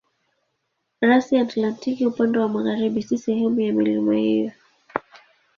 Rasi 1.01 1.35
ya 1.35 1.41
Antaktiki 1.41 2.05
upande 2.05 2.39
wa 2.39 2.49
magharibi 2.49 3.01
si 3.03 3.17
sehemu 3.17 3.61
ya 3.61 3.73
milima 3.73 4.15
hiyo. 4.15 4.51